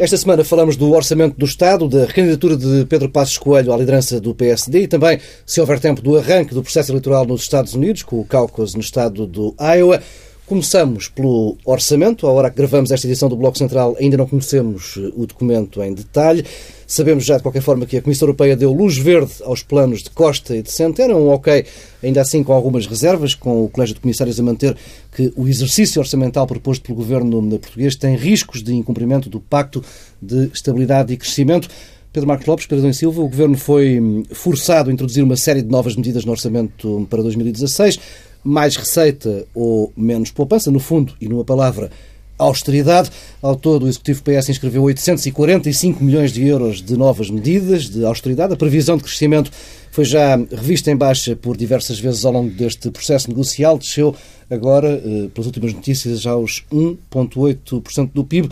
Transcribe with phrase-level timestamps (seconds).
[0.00, 4.18] Esta semana falamos do orçamento do Estado, da candidatura de Pedro Passos Coelho à liderança
[4.18, 8.02] do PSD e também, se houver tempo, do arranque do processo eleitoral nos Estados Unidos,
[8.02, 10.02] com o caucus no estado do Iowa.
[10.50, 12.26] Começamos pelo orçamento.
[12.26, 15.80] À hora que gravamos esta edição do Bloco Central, ainda não conhecemos eh, o documento
[15.80, 16.44] em detalhe.
[16.88, 20.10] Sabemos já, de qualquer forma, que a Comissão Europeia deu luz verde aos planos de
[20.10, 21.16] Costa e de Centeno.
[21.16, 21.64] Um ok,
[22.02, 24.76] ainda assim, com algumas reservas, com o Colégio de Comissários a manter
[25.14, 29.84] que o exercício orçamental proposto pelo governo português tem riscos de incumprimento do Pacto
[30.20, 31.68] de Estabilidade e Crescimento.
[32.12, 35.62] Pedro Marcos Lopes, Pedro Dom Silva, o Governo foi hum, forçado a introduzir uma série
[35.62, 38.00] de novas medidas no orçamento para 2016
[38.42, 41.90] mais receita ou menos poupança, no fundo, e numa palavra,
[42.38, 43.10] austeridade.
[43.42, 48.54] Ao todo, o Executivo PS inscreveu 845 milhões de euros de novas medidas de austeridade.
[48.54, 49.50] A previsão de crescimento
[49.90, 53.78] foi já revista em baixa por diversas vezes ao longo deste processo negocial.
[53.78, 54.14] Desceu
[54.48, 58.48] agora, eh, pelas últimas notícias, já aos 1,8% do PIB.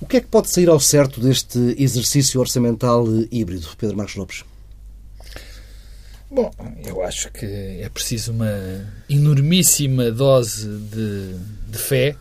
[0.00, 4.49] O que é que pode sair ao certo deste exercício orçamental híbrido, Pedro Marcos Lopes?
[6.30, 6.50] Bom,
[6.86, 11.34] eu acho que é preciso uma enormíssima dose de,
[11.68, 12.14] de fé,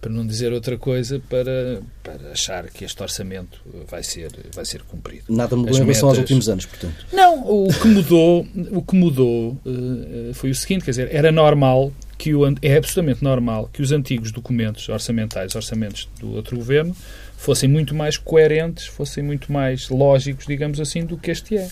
[0.00, 4.82] para não dizer outra coisa, para, para achar que este orçamento vai ser, vai ser
[4.82, 5.24] cumprido.
[5.28, 6.18] Nada mudou As em relação metas...
[6.18, 7.06] aos últimos anos, portanto.
[7.12, 11.92] Não, o que mudou, o que mudou uh, foi o seguinte, quer dizer, era normal
[12.18, 16.94] que o, é absolutamente normal que os antigos documentos orçamentais, orçamentos do outro governo,
[17.36, 21.68] fossem muito mais coerentes, fossem muito mais lógicos, digamos assim, do que este é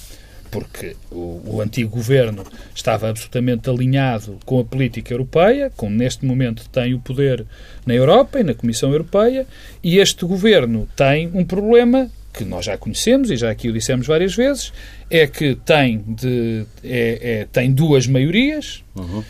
[0.52, 6.68] porque o, o, antigo governo estava absolutamente alinhado com a política europeia, como neste momento
[6.68, 7.44] tem o poder
[7.86, 9.46] na Europa e na Comissão Europeia,
[9.82, 14.06] e este governo tem um problema que nós já conhecemos e já aqui o dissemos
[14.06, 14.74] várias vezes,
[15.10, 19.24] é que tem, de, é, é, tem duas maiorias, uhum.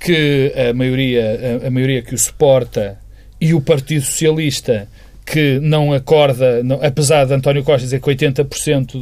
[0.00, 2.98] que a maioria, a, a maioria que o suporta
[3.40, 4.88] e o Partido Socialista
[5.24, 8.92] que não acorda, não, apesar de António Costa dizer que 80%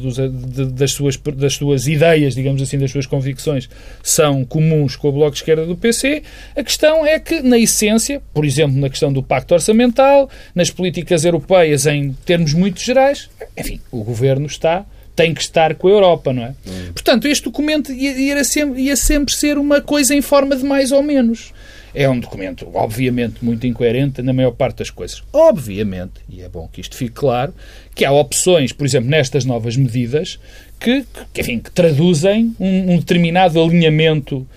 [0.00, 3.68] dos, de, das, suas, das suas ideias, digamos assim, das suas convicções
[4.02, 6.22] são comuns com o Bloco de Esquerda do PC,
[6.56, 11.24] a questão é que, na essência, por exemplo, na questão do Pacto Orçamental, nas políticas
[11.24, 14.86] europeias em termos muito gerais, enfim, o Governo está
[15.16, 16.54] tem que estar com a Europa, não é?
[16.66, 16.92] Hum.
[16.92, 20.90] Portanto, este documento ia, ia, sempre, ia sempre ser uma coisa em forma de mais
[20.90, 21.52] ou menos.
[21.94, 25.22] É um documento, obviamente, muito incoerente na maior parte das coisas.
[25.32, 27.54] Obviamente, e é bom que isto fique claro,
[27.94, 30.40] que há opções, por exemplo, nestas novas medidas,
[30.80, 34.48] que, que, enfim, que traduzem um, um determinado alinhamento uh,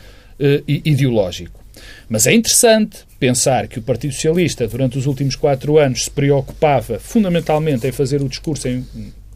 [0.68, 1.64] ideológico.
[2.10, 7.00] Mas é interessante pensar que o Partido Socialista, durante os últimos quatro anos, se preocupava
[7.00, 8.86] fundamentalmente em fazer o discurso em,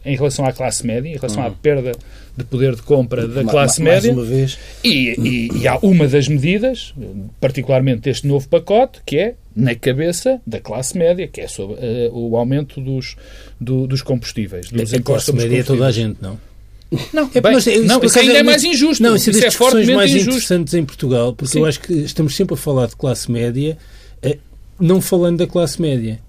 [0.05, 1.91] em relação à classe média, em relação à perda
[2.35, 4.13] de poder de compra da classe mais média.
[4.13, 4.57] Uma vez.
[4.83, 6.93] E, e, e, há uma das medidas,
[7.39, 12.11] particularmente deste novo pacote, que é na cabeça da classe média, que é sobre, uh,
[12.13, 13.15] o aumento dos,
[13.59, 14.69] do, dos combustíveis.
[14.69, 16.39] Dos a classe média é toda a gente, não?
[17.13, 19.01] Não, é Bem, isso, não, isso ainda é mais injusto.
[19.01, 20.31] Não, isso, isso é fortemente mais injusto.
[20.31, 21.59] interessantes em Portugal, porque Sim.
[21.59, 23.77] eu acho que estamos sempre a falar de classe média,
[24.21, 24.37] eh,
[24.77, 26.19] não falando da classe média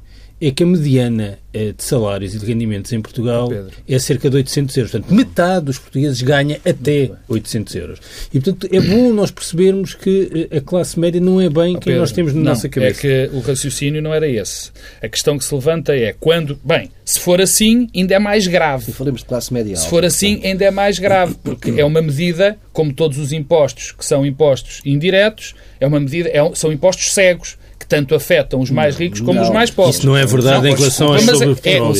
[0.43, 3.49] é que a mediana eh, de salários e de rendimentos em Portugal
[3.89, 4.91] é cerca de 800 euros.
[4.91, 8.01] Portanto, metade dos portugueses ganha até 800 euros.
[8.35, 11.79] E, portanto, é bom nós percebermos que eh, a classe média não é bem oh,
[11.79, 13.07] quem nós temos na não, nossa cabeça.
[13.07, 14.73] É que o raciocínio não era esse.
[15.01, 16.59] A questão que se levanta é quando...
[16.65, 18.87] Bem, se for assim, ainda é mais grave.
[18.87, 19.85] Se falamos de classe média alta.
[19.85, 23.93] Se for assim, ainda é mais grave, porque é uma medida, como todos os impostos,
[23.93, 27.62] que são impostos indiretos, é uma medida, é, são impostos cegos
[27.93, 29.97] tanto afetam os mais ricos como não, os mais pobres.
[29.97, 31.95] Isso não é verdade não, em relação ao sobre o petróleo.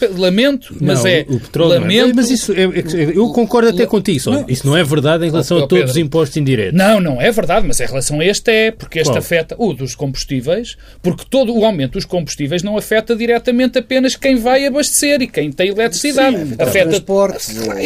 [0.00, 1.26] É, lamento, mas não, é...
[1.28, 4.20] O petróleo lamento, mas isso, é, é, eu concordo até contigo.
[4.20, 4.42] Só.
[4.48, 6.72] Isso não é verdade em relação a todos os impostos indiretos.
[6.72, 9.18] Não, não é verdade, mas em relação a este é, porque este Qual?
[9.18, 14.36] afeta o dos combustíveis, porque todo o aumento dos combustíveis não afeta diretamente apenas quem
[14.36, 16.38] vai abastecer e quem tem eletricidade.
[16.38, 17.36] Sim, afeta, transporte,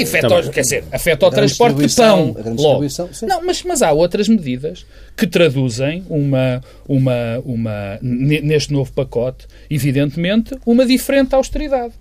[0.00, 2.36] afeta, tá quer dizer, afeta o transporte de pão.
[2.56, 2.86] Logo.
[3.22, 10.54] Não, mas, mas há outras medidas que traduzem uma, uma, uma, neste novo pacote, evidentemente,
[10.66, 11.94] uma diferente austeridade.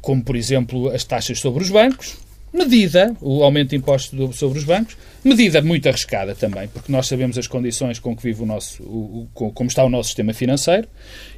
[0.00, 2.18] Como, por exemplo, as taxas sobre os bancos,
[2.52, 7.38] medida, o aumento de impostos sobre os bancos, medida muito arriscada também, porque nós sabemos
[7.38, 10.86] as condições com que vive o nosso, o, o, como está o nosso sistema financeiro,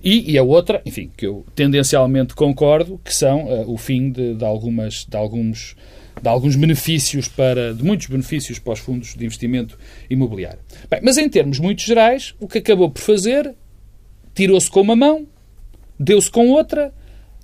[0.02, 4.34] e, e, a outra, enfim, que eu tendencialmente concordo, que são uh, o fim de,
[4.34, 5.76] de, algumas, de alguns
[6.22, 9.76] de alguns benefícios para, de muitos benefícios para os fundos de investimento
[10.08, 10.60] imobiliário.
[10.88, 13.52] Bem, mas em termos muito gerais, o que acabou por fazer,
[14.32, 15.26] tirou-se com uma mão,
[15.98, 16.94] deu-se com outra,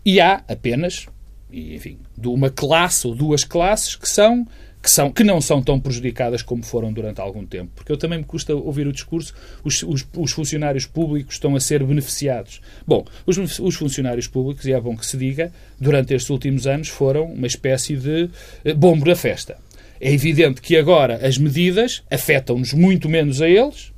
[0.04, 1.06] e há apenas,
[1.52, 4.46] enfim, de uma classe ou duas classes que são
[4.82, 7.70] que, são, que não são tão prejudicadas como foram durante algum tempo.
[7.74, 9.34] Porque eu também me custa ouvir o discurso,
[9.64, 12.60] os, os, os funcionários públicos estão a ser beneficiados.
[12.86, 16.88] Bom, os, os, funcionários públicos, e é bom que se diga, durante estes últimos anos
[16.88, 18.30] foram uma espécie de
[18.64, 19.56] eh, bombo da festa.
[20.00, 23.92] É evidente que agora as medidas afetam-nos muito menos a eles,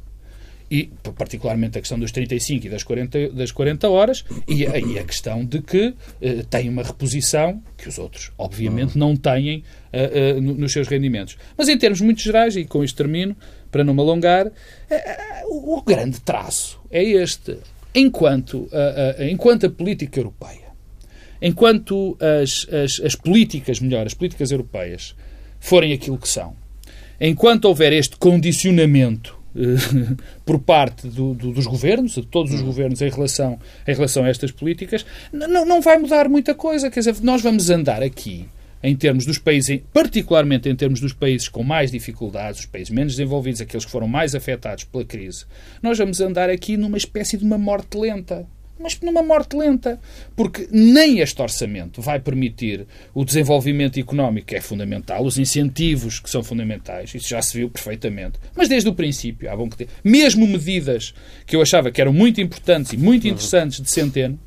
[0.71, 5.05] e particularmente a questão dos 35 e das 40, das 40 horas, e aí a
[5.05, 10.41] questão de que eh, tem uma reposição que os outros, obviamente, não têm uh, uh,
[10.41, 11.37] nos seus rendimentos.
[11.57, 13.37] Mas em termos muito gerais, e com isto termino,
[13.71, 14.53] para não me alongar, uh,
[15.49, 17.59] o grande traço é este.
[17.93, 18.69] Enquanto,
[19.29, 20.71] enquanto a política europeia,
[21.43, 25.17] enquanto as, as, as políticas, melhor, as políticas europeias
[25.59, 26.55] forem aquilo que são,
[27.21, 29.40] enquanto houver este condicionamento
[30.45, 34.29] por parte do, do, dos governos, de todos os governos, em relação, em relação a
[34.29, 36.91] estas políticas, não, não vai mudar muita coisa.
[36.91, 38.49] Quer dizer, nós vamos andar aqui
[38.83, 43.15] em termos dos países, particularmente em termos dos países com mais dificuldades, os países menos
[43.15, 45.45] desenvolvidos, aqueles que foram mais afetados pela crise,
[45.83, 48.47] nós vamos andar aqui numa espécie de uma morte lenta.
[48.81, 50.01] Mas numa morte lenta.
[50.35, 56.31] Porque nem este orçamento vai permitir o desenvolvimento económico, que é fundamental, os incentivos que
[56.31, 58.39] são fundamentais, isso já se viu perfeitamente.
[58.57, 59.89] Mas desde o princípio, há bom que ter.
[60.03, 61.15] Mesmo medidas
[61.47, 64.39] que eu achava que eram muito importantes e muito interessantes de Centeno,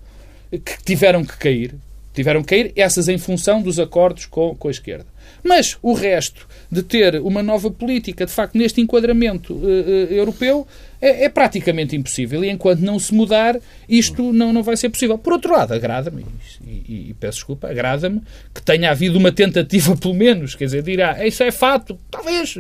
[0.52, 1.76] que tiveram que cair,
[2.14, 5.13] tiveram que cair, essas em função dos acordos com, com a esquerda.
[5.44, 10.66] Mas o resto de ter uma nova política, de facto, neste enquadramento uh, uh, europeu,
[11.04, 12.46] é, é, praticamente impossível.
[12.46, 13.60] E enquanto não se mudar,
[13.90, 15.18] isto não, não vai ser possível.
[15.18, 16.26] Por outro lado, agrada-me,
[16.66, 18.22] e, e, peço desculpa, agrada-me
[18.54, 22.56] que tenha havido uma tentativa, pelo menos, quer dizer, dirá, ah, isso é fato, talvez,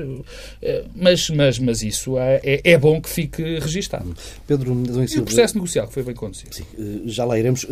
[0.61, 4.13] eh, mas, mas, mas isso é, é, é bom que fique registado.
[4.45, 4.73] Pedro
[5.09, 6.53] E o processo negocial, que foi bem conduzido.
[6.53, 6.65] Sim,
[7.05, 7.65] já lá iremos.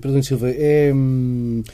[0.00, 1.64] Pedro Silva, é hum,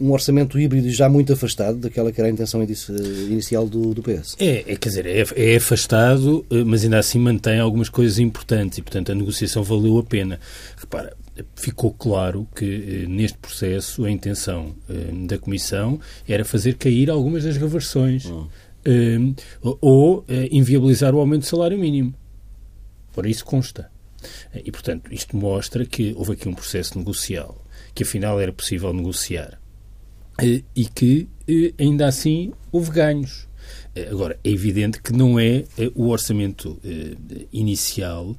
[0.00, 4.36] um orçamento híbrido já muito afastado daquela que era a intenção inicial do, do PS.
[4.38, 8.78] É, é, quer dizer, é, é, afastado, eh, mas ainda assim mantém algumas coisas importantes
[8.78, 10.38] e, portanto, a negociação valeu a pena.
[10.76, 11.16] Repara,
[11.54, 17.44] ficou claro que eh, neste processo a intenção eh, da Comissão era fazer cair algumas
[17.44, 19.34] das reversões hum.
[19.62, 22.14] ou inviabilizar o aumento do salário mínimo.
[23.12, 23.90] Por isso consta.
[24.64, 27.64] E, portanto, isto mostra que houve aqui um processo negocial,
[27.94, 29.58] que afinal era possível negociar
[30.42, 33.46] e que eh, ainda assim houve ganhos.
[33.94, 36.78] Eh, agora, é evidente que não é o orçamento
[37.52, 38.36] inicial.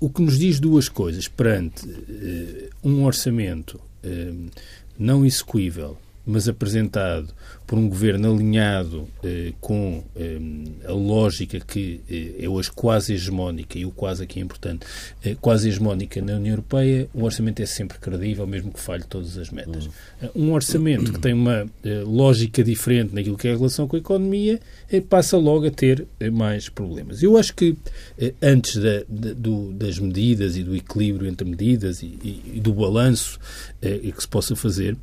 [0.00, 1.28] O que nos diz duas coisas.
[1.28, 1.86] Perante
[2.82, 3.78] um orçamento
[4.98, 7.28] não execuível, mas apresentado
[7.66, 10.38] por um governo alinhado eh, com eh,
[10.86, 14.86] a lógica que eh, é hoje quase hegemónica, e o quase aqui é importante,
[15.24, 19.36] eh, quase hegemónica na União Europeia, o orçamento é sempre credível, mesmo que falhe todas
[19.36, 19.86] as metas.
[19.86, 20.46] Uhum.
[20.48, 23.98] Um orçamento que tem uma eh, lógica diferente naquilo que é a relação com a
[23.98, 24.60] economia
[24.90, 27.22] eh, passa logo a ter mais problemas.
[27.22, 27.76] Eu acho que
[28.40, 32.72] antes da, da, do, das medidas e do equilíbrio entre medidas e, e, e do
[32.72, 33.38] balanço
[33.80, 34.96] que se possa fazer,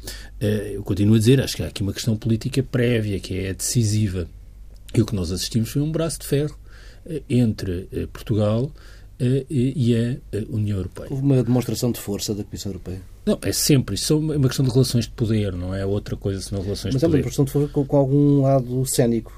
[0.73, 3.53] eu continuo a dizer, acho que há aqui uma questão política política prévia, que é
[3.53, 4.27] decisiva.
[4.93, 6.55] E o que nós assistimos foi um braço de ferro
[7.05, 8.71] eh, entre eh, Portugal
[9.19, 11.07] eh, e a União Europeia.
[11.09, 13.01] Houve uma demonstração de força da Comissão Europeia?
[13.25, 13.95] Não, é sempre.
[13.95, 17.01] Isso é uma questão de relações de poder, não é outra coisa senão relações Mas
[17.01, 17.23] de poder.
[17.23, 19.33] Mas é uma demonstração de força com, com, algum lado cénico.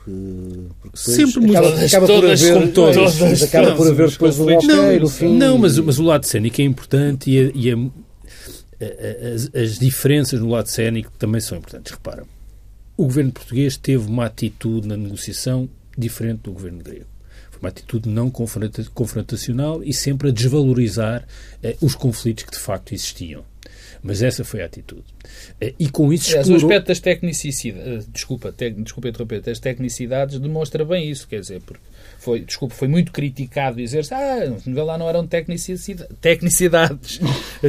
[0.96, 1.58] Sempre muito.
[1.58, 3.20] Acaba, acaba por haver, como todas.
[3.20, 5.38] Mas acaba por haver depois um ok não, no fim.
[5.38, 10.42] Não, mas, mas o lado cénico é importante e, a, e a, as, as diferenças
[10.42, 11.94] no lado cénico também são importantes.
[11.94, 12.26] Repara,
[12.98, 17.06] o governo português teve uma atitude na negociação diferente do governo grego.
[17.52, 21.26] Foi uma atitude não confrontacional e sempre a desvalorizar
[21.64, 23.44] eh, os conflitos que de facto existiam.
[24.04, 25.04] Mas essa foi a atitude.
[25.60, 26.54] Eh, e com isso explorou...
[26.54, 31.40] O aspecto das tecnicidades, eh, desculpa, te, desculpa interromper, das tecnicidades demonstra bem isso, quer
[31.40, 31.82] dizer, porque
[32.26, 34.52] foi, desculpa, foi muito criticado dizer-se, ah,
[34.84, 36.08] lá não eram tecnicidades.
[36.20, 37.20] tecnicidades.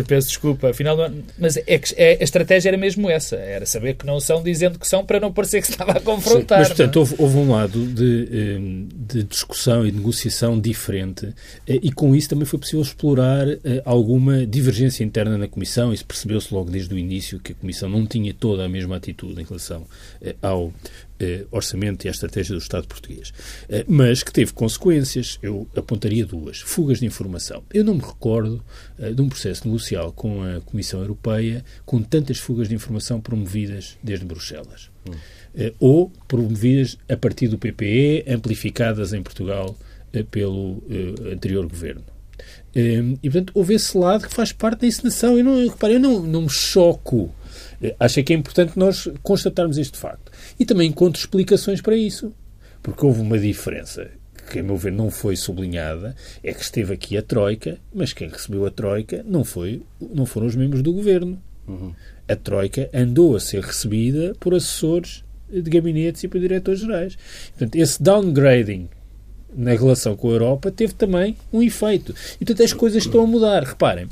[0.09, 4.07] Peço desculpa, afinal, não, mas é é, a estratégia era mesmo essa, era saber que
[4.07, 6.65] não são, dizendo que são, para não parecer que se estava a confrontar.
[6.65, 8.59] Sim, mas, portanto, houve, houve, um lado de, eh,
[9.15, 11.35] de, discussão e negociação diferente
[11.69, 15.93] eh, e com isso também foi possível explorar eh, alguma divergência interna na Comissão.
[15.93, 19.41] Isso percebeu-se logo desde o início que a Comissão não tinha toda a mesma atitude
[19.41, 19.87] em relação
[20.41, 20.73] ao
[21.21, 23.33] eh, orçamento e à estratégia do Estado português,
[23.69, 25.39] eh, mas que teve consequências.
[25.43, 26.61] Eu apontaria duas.
[26.61, 27.63] Fugas de informação.
[27.73, 28.63] Eu não me recordo
[28.99, 33.97] eh, de um processo negocial com a Comissão Europeia com tantas fugas de informação promovidas
[34.03, 34.91] desde Bruxelas.
[35.09, 35.15] Hum.
[35.57, 39.75] Eh, ou promovidas a partir do PPE, amplificadas em Portugal
[40.13, 42.05] eh, pelo eh, anterior governo.
[42.75, 45.39] E, portanto, houve esse lado que faz parte da encenação.
[45.39, 47.35] Eu não, repare, eu não, não me choco.
[47.99, 50.26] Acho que é importante nós constatarmos este facto.
[50.59, 52.33] E também encontro explicações para isso.
[52.83, 54.09] Porque houve uma diferença
[54.51, 58.29] que, a meu ver, não foi sublinhada, é que esteve aqui a Troika, mas quem
[58.29, 61.41] recebeu a Troika não, foi, não foram os membros do governo.
[61.67, 61.93] Uhum.
[62.29, 67.17] A Troika andou a ser recebida por assessores de gabinetes e por diretores gerais.
[67.51, 68.89] Portanto, esse downgrading
[69.55, 72.15] na relação com a Europa teve também um efeito.
[72.41, 73.63] E, portanto, as coisas estão a mudar.
[73.63, 74.09] Reparem,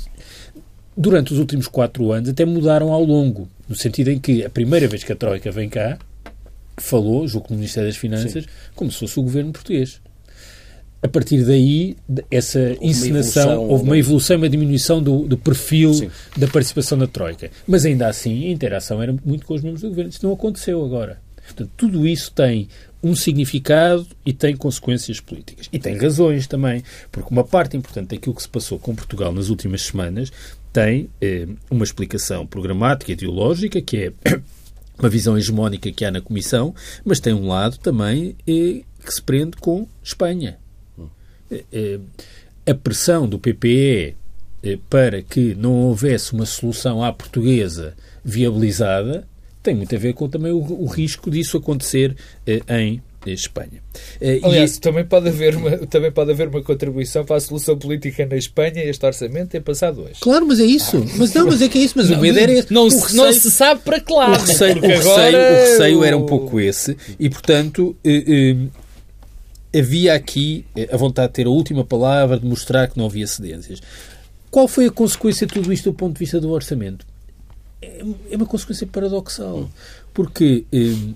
[0.97, 4.87] durante os últimos quatro anos até mudaram ao longo, no sentido em que a primeira
[4.87, 5.97] vez que a Troika vem cá,
[6.77, 8.49] falou, junto do Ministério das Finanças, Sim.
[8.75, 10.01] como se fosse o governo português.
[11.01, 11.95] A partir daí,
[12.31, 16.09] essa houve encenação, uma houve uma evolução e uma diminuição do, do perfil Sim.
[16.35, 17.51] da participação da Troika.
[17.67, 20.09] Mas ainda assim, a interação era muito com os membros do governo.
[20.09, 21.19] Isso não aconteceu agora.
[21.45, 22.67] Portanto, tudo isso tem
[23.03, 25.69] um significado e tem consequências políticas.
[25.71, 29.49] E tem razões também, porque uma parte importante daquilo que se passou com Portugal nas
[29.49, 30.31] últimas semanas
[30.73, 34.13] tem eh, uma explicação programática e ideológica, que é
[34.97, 36.73] uma visão hegemónica que há na Comissão,
[37.03, 40.57] mas tem um lado também eh, que se prende com Espanha.
[41.51, 41.99] Eh, eh
[42.67, 44.15] a pressão do PPE
[44.89, 49.27] para que não houvesse uma solução à portuguesa viabilizada
[49.61, 52.15] tem muito a ver com também o, o risco disso acontecer
[52.67, 53.01] em
[53.33, 53.81] Espanha.
[54.21, 54.81] Eh, Aliás, e...
[54.81, 58.83] também, pode haver uma, também pode haver uma contribuição para a solução política na Espanha
[58.83, 60.19] este orçamento tem passado hoje.
[60.19, 60.97] Claro, mas é isso.
[60.97, 61.15] Ah.
[61.17, 61.93] Mas não, mas é que é isso.
[61.97, 62.73] Mas não, o medo era esse.
[62.73, 64.43] Não, receio, não se sabe para que lado.
[64.43, 68.23] O receio, o receio, o receio era um pouco esse e, portanto, eh,
[69.73, 73.27] eh, havia aqui a vontade de ter a última palavra, de mostrar que não havia
[73.27, 73.81] cedências.
[74.49, 77.05] Qual foi a consequência de tudo isto do ponto de vista do orçamento?
[77.81, 78.01] É,
[78.31, 79.69] é uma consequência paradoxal.
[80.13, 81.13] Porque, eh,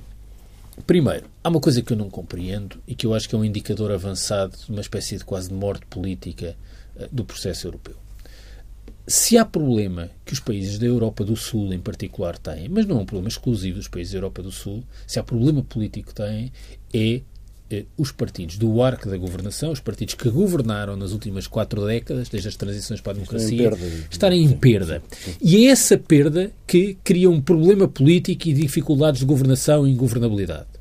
[0.86, 3.44] primeiro, há uma coisa que eu não compreendo e que eu acho que é um
[3.44, 6.56] indicador avançado de uma espécie de quase de morte política
[6.96, 7.96] eh, do processo europeu.
[9.08, 13.00] Se há problema que os países da Europa do Sul, em particular, têm, mas não
[13.00, 16.14] é um problema exclusivo dos países da Europa do Sul, se há problema político que
[16.14, 16.54] têm,
[16.94, 17.22] é
[17.72, 22.30] eh, os partidos do arco da governação, os partidos que governaram nas últimas quatro décadas,
[22.30, 23.72] desde as transições para a democracia,
[24.12, 25.02] estarem em perda.
[25.42, 30.79] E é essa perda que cria um problema político e dificuldades de governação e ingovernabilidade.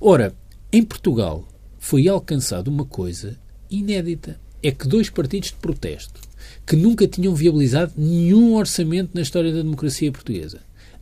[0.00, 0.34] Ora,
[0.72, 1.46] em Portugal
[1.78, 3.36] foi alcançada uma coisa
[3.70, 4.38] inédita.
[4.62, 6.20] É que dois partidos de protesto,
[6.66, 10.60] que nunca tinham viabilizado nenhum orçamento na história da democracia portuguesa,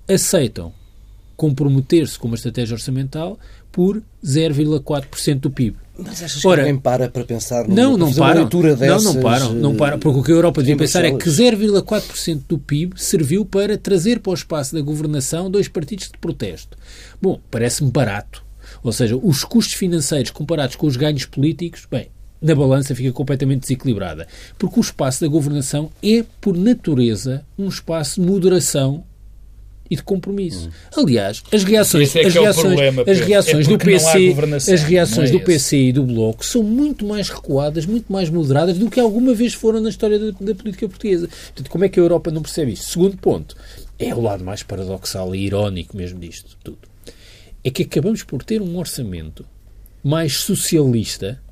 [0.08, 0.72] aceitam
[1.36, 3.38] comprometer-se com uma estratégia orçamental
[3.70, 5.76] por 0,4% do PIB.
[5.98, 9.04] Mas achas Ora, que alguém para para pensar não, não param, dessas...
[9.04, 11.28] Não, não param, não eh, param, porque o que a Europa devia pensar é que
[11.28, 16.76] 0,4% do PIB serviu para trazer para o espaço da governação dois partidos de protesto.
[17.20, 18.45] Bom, parece-me barato.
[18.87, 22.09] Ou seja, os custos financeiros comparados com os ganhos políticos, bem,
[22.40, 24.26] na balança fica completamente desequilibrada.
[24.59, 29.05] Porque o espaço da governação é, por natureza, um espaço de moderação
[29.90, 30.69] e de compromisso.
[30.69, 31.02] Hum.
[31.02, 35.31] Aliás, as reações, é as é reações, problema, as reações é do PC, as reações
[35.31, 38.99] é do PC e do Bloco são muito mais recuadas, muito mais moderadas do que
[38.99, 41.28] alguma vez foram na história da, da política portuguesa.
[41.28, 42.87] Portanto, como é que a Europa não percebe isto?
[42.87, 43.57] Segundo ponto,
[43.99, 46.95] é o lado mais paradoxal e irónico mesmo disto tudo.
[47.66, 49.44] É que acabamos por ter um orçamento
[50.00, 51.42] mais socialista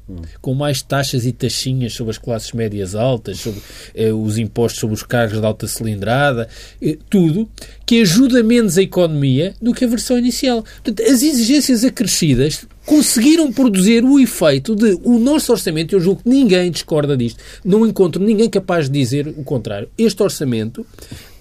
[0.41, 3.61] com mais taxas e taxinhas sobre as classes médias altas, sobre
[3.97, 6.49] eh, os impostos sobre os carros de alta cilindrada,
[6.81, 7.49] eh, tudo,
[7.85, 10.63] que ajuda menos a economia do que a versão inicial.
[10.63, 16.29] Portanto, as exigências acrescidas conseguiram produzir o efeito de o nosso orçamento, eu julgo que
[16.29, 19.89] ninguém discorda disto, não encontro ninguém capaz de dizer o contrário.
[19.99, 20.87] Este orçamento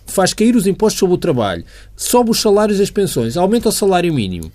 [0.07, 1.63] faz cair os impostos sobre o trabalho,
[1.95, 4.51] sobe os salários e as pensões, aumenta o salário mínimo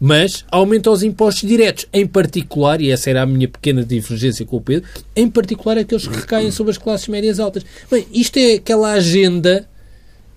[0.00, 4.56] mas aumenta os impostos diretos, em particular, e essa era a minha pequena divergência com
[4.56, 7.64] o Pedro, em particular aqueles que recaem sobre as classes médias altas.
[7.90, 9.66] Bem, isto é aquela agenda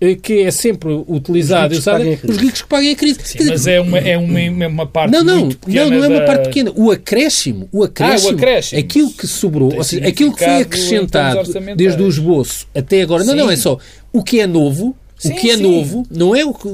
[0.00, 3.20] eh, que é sempre utilizada os ricos, os ricos que paguem a crise.
[3.22, 5.84] Sim, mas é uma, é uma, é uma parte não, não, muito pequena.
[5.84, 6.72] Não, não é uma parte pequena.
[6.74, 8.80] O acréscimo, o acréscimo, ah, o acréscimo.
[8.80, 11.42] aquilo que sobrou, ou seja, aquilo que foi acrescentado
[11.76, 13.24] desde o esboço até agora.
[13.24, 13.30] Sim.
[13.30, 13.78] Não, não, é só
[14.10, 15.62] o que é novo Sim, o que é sim.
[15.62, 16.66] novo, não é o que,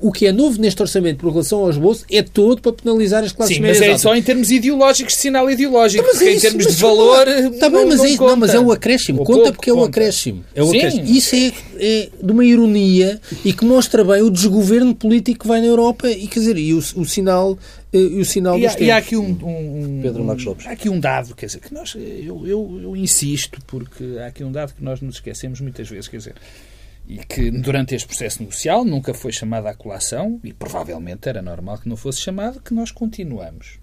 [0.00, 3.30] o que é novo neste orçamento por relação aos bolsos, é todo para penalizar as
[3.30, 3.78] classes sim, médias.
[3.78, 6.82] Mas é só em termos ideológicos, de sinal ideológico, não, porque é em termos de
[6.82, 7.28] valor.
[7.28, 9.18] Está bem, mas, não, é, não, mas é o acréscimo.
[9.18, 10.44] conta pouco, porque é o acréscimo.
[10.52, 11.04] É o acréscimo.
[11.06, 15.60] Isso é, é, de uma ironia e que mostra bem o desgoverno político que vai
[15.60, 17.56] na Europa e quer dizer, e o, o sinal
[17.92, 20.66] eh, e o sinal e há, e há aqui um, um, Pedro Marcos Lopes.
[20.66, 24.42] Há aqui um dado, quer dizer, que nós eu, eu, eu insisto porque há aqui
[24.44, 26.34] um dado que nós nos esquecemos muitas vezes, quer dizer,
[27.08, 31.78] e que durante este processo negocial nunca foi chamada à colação, e provavelmente era normal
[31.78, 33.78] que não fosse chamado, que nós continuamos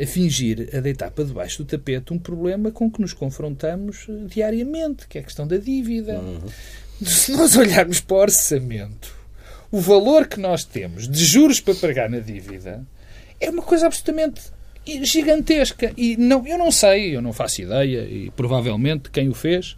[0.00, 4.26] a fingir, a deitar para debaixo do tapete um problema com que nos confrontamos eh,
[4.26, 6.20] diariamente, que é a questão da dívida.
[6.20, 6.40] Uhum.
[7.04, 9.12] Se nós olharmos para o orçamento,
[9.72, 12.86] o valor que nós temos de juros para pagar na dívida
[13.40, 14.40] é uma coisa absolutamente
[15.02, 15.92] gigantesca.
[15.96, 19.76] E não, eu não sei, eu não faço ideia, e provavelmente quem o fez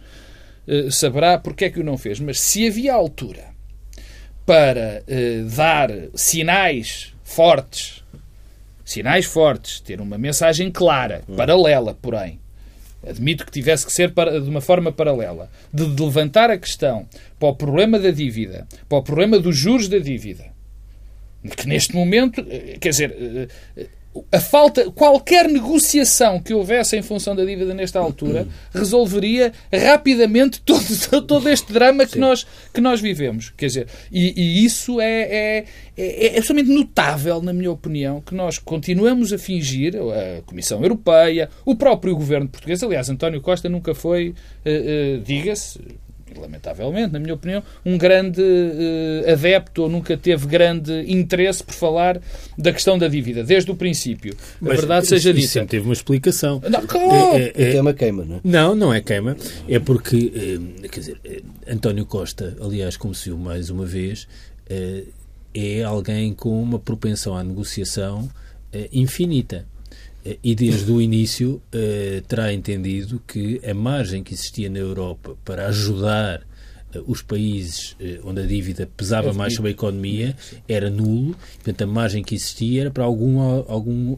[0.91, 2.19] saberá porque é que o não fez.
[2.19, 3.51] Mas se havia altura
[4.45, 8.03] para uh, dar sinais fortes,
[8.83, 11.35] sinais fortes, ter uma mensagem clara, hum.
[11.35, 12.39] paralela, porém,
[13.07, 17.07] admito que tivesse que ser para, de uma forma paralela, de, de levantar a questão
[17.39, 20.45] para o problema da dívida, para o problema dos juros da dívida,
[21.55, 23.49] que neste momento, eh, quer dizer,
[24.31, 31.21] a falta, qualquer negociação que houvesse em função da dívida nesta altura resolveria rapidamente todo,
[31.25, 33.53] todo este drama que nós, que nós vivemos.
[33.55, 35.65] Quer dizer, e, e isso é, é,
[35.97, 41.49] é, é, absolutamente notável, na minha opinião, que nós continuamos a fingir, a Comissão Europeia,
[41.65, 45.79] o próprio governo português, aliás, António Costa nunca foi, uh, uh, diga-se,
[46.39, 52.21] lamentavelmente, na minha opinião, um grande uh, adepto ou nunca teve grande interesse por falar
[52.57, 54.35] da questão da dívida, desde o princípio.
[54.59, 55.47] Mas, a verdade seja dita.
[55.47, 56.61] sempre teve uma explicação.
[56.69, 57.37] Não, claro.
[57.37, 58.39] é, é, é, é uma queima, não é?
[58.43, 59.35] Não, não é queima.
[59.67, 60.31] É porque,
[60.83, 64.27] eh, quer dizer, eh, António Costa, aliás, como se viu mais uma vez,
[65.53, 68.29] é alguém com uma propensão à negociação
[68.93, 69.65] infinita
[70.43, 75.67] e desde o início eh, terá entendido que a margem que existia na Europa para
[75.67, 76.41] ajudar
[76.93, 80.35] eh, os países eh, onde a dívida pesava mais sobre a economia
[80.67, 84.15] era nulo, portanto a margem que existia era para algum, algum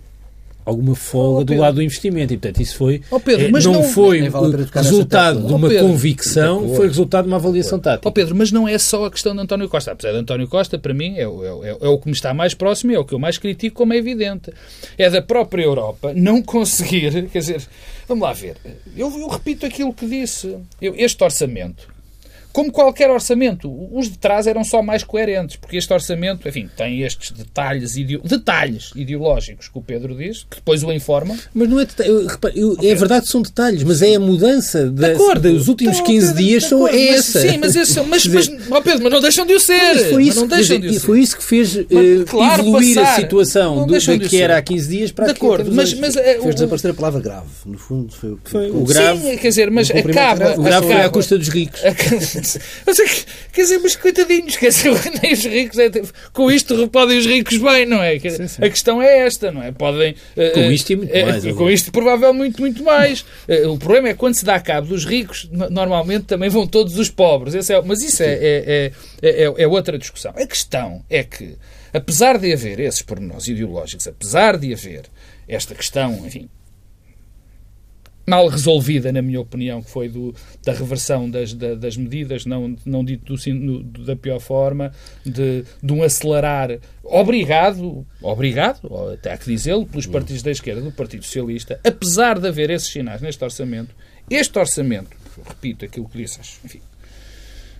[0.65, 2.34] alguma folga oh, do lado do investimento.
[2.34, 3.01] E, portanto, isso foi.
[3.12, 7.29] Oh, Pedro, mas não, não foi vale resultado de uma oh, convicção, foi resultado de
[7.29, 8.08] uma avaliação tática.
[8.08, 9.91] Oh, Pedro, mas não é só a questão de António Costa.
[9.91, 12.53] Apesar de António Costa, para mim, é, é, é, é o que me está mais
[12.53, 14.51] próximo e é o que eu mais critico, como é evidente.
[14.98, 17.27] É da própria Europa não conseguir.
[17.29, 17.62] Quer dizer,
[18.08, 18.55] vamos lá ver.
[18.96, 20.58] Eu, eu repito aquilo que disse.
[20.82, 21.92] Eu, este orçamento
[22.53, 27.01] como qualquer orçamento, os de trás eram só mais coerentes, porque este orçamento, enfim, tem
[27.01, 28.21] estes detalhes, ideo...
[28.23, 31.36] detalhes ideológicos que o Pedro diz, que depois o informam.
[31.51, 34.19] Mas não é detalhe, eu, repare, eu, é verdade que são detalhes, mas é a
[34.19, 37.41] mudança da, dos últimos 15 então, dias são, é essa.
[37.41, 39.95] Sim, mas, esse, mas, mas, oh Pedro, mas não deixam de o ser.
[39.95, 40.99] Mas foi isso, não deixam de o ser.
[40.99, 41.86] Foi isso que fez uh,
[42.28, 45.71] claro, evoluir passar, a situação do, do que era há 15 dias para de acordo,
[45.71, 48.69] mas, mas, é, fez desaparecer a palavra grave, no fundo foi o que foi.
[48.69, 50.54] O grave, sim, quer dizer, mas acaba.
[50.60, 51.82] O grave foi à custa dos ricos.
[52.86, 55.89] Mas é que quer dizer, mas coitadinhos, quer dizer, nem os ricos, é,
[56.32, 58.19] com isto podem os ricos bem, não é?
[58.19, 58.63] Sim, sim.
[58.63, 59.71] A questão é esta, não é?
[59.71, 60.15] Podem.
[60.36, 61.45] Eh, com isto e muito eh, mais.
[61.53, 63.25] Com isto, provavelmente, muito, muito mais.
[63.47, 66.97] Eh, o problema é que quando se dá cabo dos ricos, normalmente também vão todos
[66.97, 67.56] os pobres.
[67.56, 70.34] Esse é, mas isso é, é, é, é, outra discussão.
[70.36, 71.58] A questão é que,
[71.93, 75.03] apesar de haver esses pormenores ideológicos, apesar de haver
[75.47, 76.49] esta questão, enfim,
[78.25, 80.33] mal resolvida, na minha opinião, que foi do,
[80.63, 84.91] da reversão das, da, das medidas, não, não dito do, da pior forma,
[85.25, 88.79] de, de um acelerar obrigado, obrigado,
[89.13, 92.89] até há que dizê-lo, pelos partidos da esquerda, do Partido Socialista, apesar de haver esses
[92.89, 93.93] sinais neste orçamento,
[94.29, 96.79] este orçamento, repito aquilo que disse, enfim,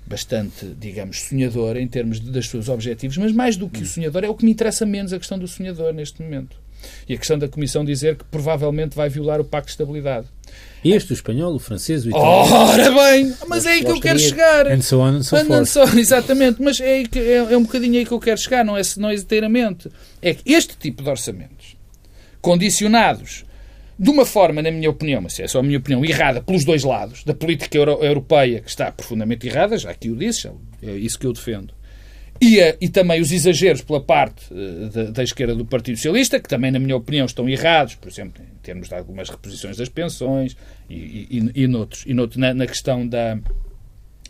[0.06, 4.24] bastante, digamos, sonhador em termos de, dos seus objetivos, mas mais do que o sonhador,
[4.24, 6.63] é o que me interessa menos a questão do sonhador neste momento.
[7.08, 10.28] E a questão da Comissão dizer que provavelmente vai violar o Pacto de Estabilidade.
[10.84, 12.54] Este, o espanhol, o francês, o italiano.
[12.54, 13.34] Ora bem!
[13.48, 14.68] Mas é aí que eu quero chegar.
[14.68, 15.68] And so on and so forth.
[15.68, 16.62] So, exatamente.
[16.62, 19.10] Mas é, que, é, é, um bocadinho aí que eu quero chegar, não é, não
[19.10, 19.90] é inteiramente.
[20.22, 21.78] É que este tipo de orçamentos,
[22.42, 23.46] condicionados
[23.98, 26.84] de uma forma, na minha opinião, mas é só a minha opinião, errada pelos dois
[26.84, 30.50] lados, da política euro europeia, que está profundamente errada, já que o disse,
[30.82, 31.74] é isso que eu defendo,
[32.44, 36.40] e, a, e também os exageros pela parte uh, da, da, esquerda do Partido Socialista,
[36.40, 39.88] que também, na minha opinião, estão errados, por exemplo, em termos de algumas reposições das
[39.88, 40.58] pensões
[40.90, 43.40] e, e, e, noutros, e noutros, na, na questão da,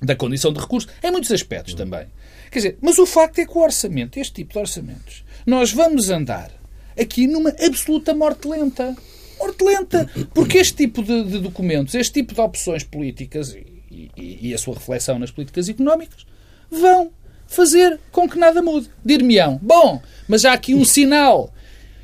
[0.02, 2.06] da condição de recurso, em muitos aspectos também.
[2.52, 6.12] Quer dizer, mas o facto é que o orçamento, este tipo de orçamentos, nós vamos
[6.12, 6.52] andar
[7.00, 8.96] aqui numa absoluta morte lenta.
[9.40, 10.10] Morte lenta.
[10.36, 14.58] Porque este tipo de, de documentos, este tipo de opções políticas e, e, e a
[14.60, 16.28] sua reflexão nas políticas económicas
[16.70, 17.12] vão
[17.54, 18.90] fazer com que nada mude.
[19.04, 21.54] Dir-me-ão, bom, mas há aqui um sinal.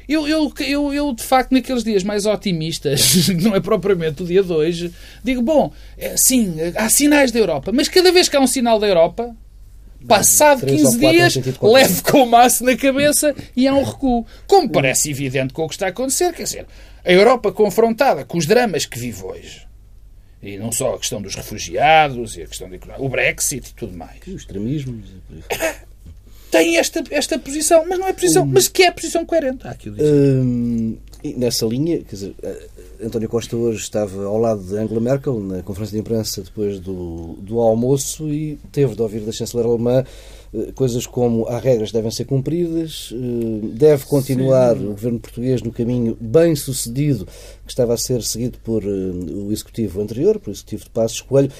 [0.08, 4.42] Eu, eu, eu, eu, de facto, naqueles dias mais otimistas, não é propriamente o dia
[4.42, 4.92] de hoje,
[5.24, 8.80] digo, bom, é, sim, há sinais da Europa, mas cada vez que há um sinal
[8.80, 9.36] da Europa,
[10.08, 14.26] passado 15 dias, leve com o maço na cabeça e há um recuo.
[14.48, 16.66] Como parece evidente com o que está a acontecer, quer dizer,
[17.06, 19.69] a Europa confrontada com os dramas que vive hoje,
[20.42, 23.98] e não só a questão dos refugiados e a questão de, o Brexit e tudo
[23.98, 24.20] mais.
[24.26, 25.02] E o extremismo.
[26.50, 29.68] Tem esta, esta posição, mas não é posição, mas que é posição coerente.
[29.68, 30.98] Há aqui hum,
[31.38, 32.68] nessa linha, quer dizer, eh,
[33.04, 37.38] António Costa hoje estava ao lado de Angela Merkel na conferência de imprensa depois do,
[37.40, 40.04] do almoço e teve de ouvir da chanceler alemã
[40.76, 43.14] coisas como há regras que devem ser cumpridas,
[43.74, 44.86] deve continuar Sim.
[44.86, 47.26] o governo português no caminho bem sucedido
[47.66, 51.52] que estava a ser seguido por o executivo anterior, por o executivo de Passos Coelho.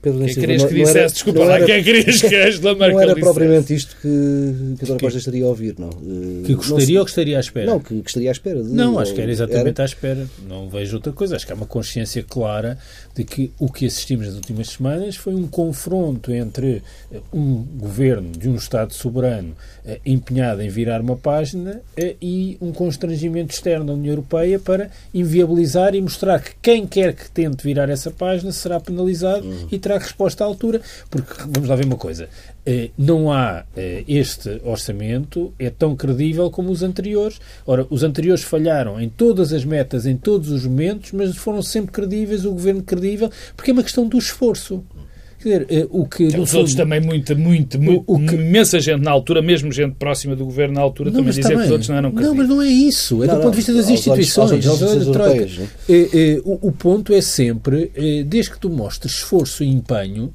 [0.00, 3.14] Pedro quem querias que dissesse, era, desculpa lá, quem querias que Angela Merkel Não era
[3.14, 5.90] propriamente isto que, que a Dona Costa estaria a ouvir, não.
[5.90, 7.66] Que gostaria não, ou que estaria à espera?
[7.66, 8.62] Não, que, que estaria à espera.
[8.62, 9.82] De, não, acho que era exatamente era...
[9.82, 10.26] à espera.
[10.48, 11.36] Não vejo outra coisa.
[11.36, 12.78] Acho que há uma consciência clara
[13.14, 17.97] de que o que assistimos nas últimas semanas foi um confronto entre eh, um governo
[18.38, 23.86] de um Estado soberano eh, empenhado em virar uma página eh, e um constrangimento externo
[23.86, 28.52] da União Europeia para inviabilizar e mostrar que quem quer que tente virar essa página
[28.52, 29.68] será penalizado uhum.
[29.72, 30.80] e terá resposta à altura.
[31.10, 32.28] Porque, vamos lá ver uma coisa,
[32.98, 33.64] não há
[34.06, 37.40] este orçamento é tão credível como os anteriores.
[37.66, 41.92] Ora, os anteriores falharam em todas as metas, em todos os momentos, mas foram sempre
[41.92, 44.84] credíveis, o governo credível, porque é uma questão do esforço.
[45.40, 46.24] Quer dizer, eh, o que.
[46.24, 48.34] Então, os outros também, muito, muito, muito o, o que...
[48.34, 51.58] imensa gente na altura, mesmo gente próxima do governo na altura, não, também dizia também,
[51.58, 52.10] que os outros não eram.
[52.10, 53.22] Não, mas não é isso.
[53.22, 54.66] É não, do ponto de vista das instituições.
[54.66, 59.14] Aos, aos europeias, é, é, o, o, ponto é sempre, é, desde que tu mostres
[59.14, 60.34] esforço e empenho,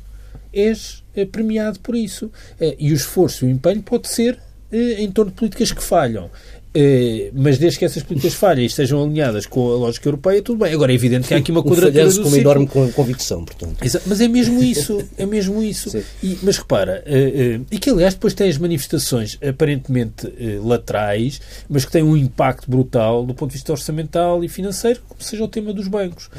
[0.54, 2.32] és é, premiado por isso.
[2.60, 4.40] É, e o esforço e o empenho pode ser
[4.72, 6.30] é, em torno de políticas que falham.
[6.76, 10.64] Uh, mas desde que essas políticas falhem e estejam alinhadas com a lógica europeia, tudo
[10.64, 10.74] bem.
[10.74, 13.84] Agora é evidente que há aqui uma quadratura do com uma enorme convicção, portanto.
[13.84, 15.96] Exato, mas é mesmo isso, é mesmo isso.
[16.24, 20.34] E, mas repara, uh, uh, e que aliás depois tem as manifestações aparentemente
[20.64, 25.22] laterais, mas que têm um impacto brutal do ponto de vista orçamental e financeiro, como
[25.22, 26.30] seja o tema dos bancos.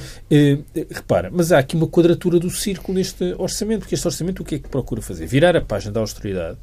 [0.90, 4.56] repara, mas há aqui uma quadratura do círculo neste orçamento, porque este orçamento o que
[4.56, 5.26] é que procura fazer?
[5.26, 6.58] Virar a página da austeridade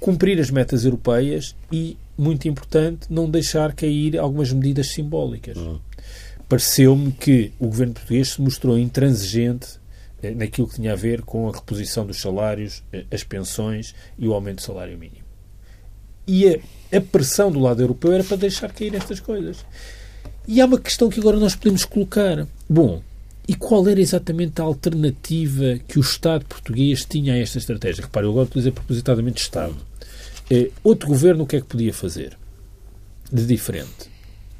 [0.00, 5.56] cumprir as metas europeias e, muito importante, não deixar cair algumas medidas simbólicas.
[5.56, 5.78] Uhum.
[6.48, 9.80] Pareceu-me que o governo português se mostrou intransigente
[10.22, 14.28] eh, naquilo que tinha a ver com a reposição dos salários, eh, as pensões e
[14.28, 15.24] o aumento do salário mínimo.
[16.26, 19.64] E a, a pressão do lado europeu era para deixar cair estas coisas.
[20.46, 22.46] E há uma questão que agora nós podemos colocar.
[22.68, 23.02] Bom,
[23.48, 28.04] e qual era exatamente a alternativa que o Estado português tinha a esta estratégia?
[28.04, 29.76] Repare, eu agora utilizei propositadamente Estado.
[30.50, 32.36] É, outro governo o que é que podia fazer
[33.32, 34.10] de diferente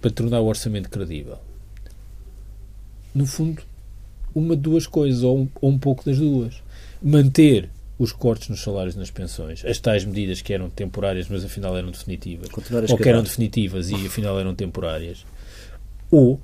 [0.01, 1.39] para tornar o orçamento credível?
[3.15, 3.63] No fundo,
[4.35, 6.63] uma de duas coisas, ou um, ou um pouco das duas.
[7.03, 11.45] Manter os cortes nos salários e nas pensões, as tais medidas que eram temporárias, mas
[11.45, 12.49] afinal eram definitivas,
[12.91, 15.25] ou que eram definitivas e afinal eram temporárias,
[16.11, 16.39] ou,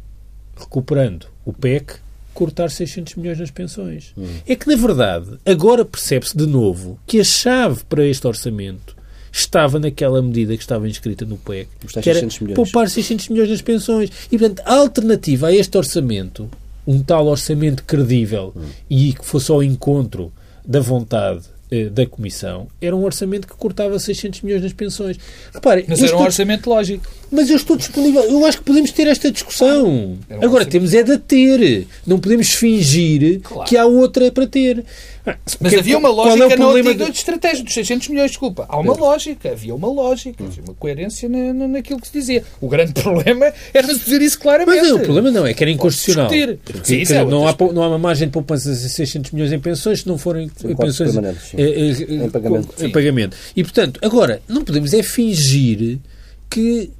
[0.57, 2.01] recuperando o PEC,
[2.35, 4.13] cortar 600 milhões nas pensões.
[4.17, 4.27] Hum.
[4.47, 8.97] É que, na verdade, agora percebe-se de novo que a chave para este orçamento
[9.31, 11.69] estava naquela medida que estava inscrita no PEC,
[12.03, 12.21] que era
[12.55, 14.11] poupar 600 milhões nas pensões.
[14.31, 16.51] E, portanto, a alternativa a este orçamento,
[16.87, 18.63] um tal orçamento credível hum.
[18.91, 20.33] e que fosse ao encontro
[20.65, 25.17] da vontade eh, da Comissão era um orçamento que cortava 600 milhões nas pensões.
[25.55, 26.21] Repare, mas era estou...
[26.21, 27.03] um orçamento lógico.
[27.31, 28.23] Mas eu estou disponível.
[28.25, 29.87] Eu acho que podemos ter esta discussão.
[29.89, 30.69] Um Agora, orçamento...
[30.69, 31.87] temos é de ter.
[32.07, 33.67] Não podemos fingir claro.
[33.67, 34.85] que há outra para ter.
[35.61, 37.17] Mas havia uma lógica é na antiga de...
[37.17, 38.67] estratégia dos 600 milhões, desculpa.
[38.69, 42.45] Há uma lógica, havia uma lógica, havia uma coerência na, na, naquilo que se dizia.
[42.61, 44.81] O grande problema era dizer isso claramente.
[44.81, 46.29] Mas não, o problema não, é que era inconstitucional.
[46.83, 50.01] Sim, é não, há, não há uma margem de poupança de 600 milhões em pensões
[50.01, 51.91] se não forem sim, pensões é, é,
[52.25, 52.85] em, pagamento.
[52.85, 53.37] em pagamento.
[53.55, 55.99] E, portanto, agora, não podemos é fingir
[56.51, 56.91] que